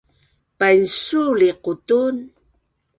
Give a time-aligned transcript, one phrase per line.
[0.57, 2.17] painsul i qutun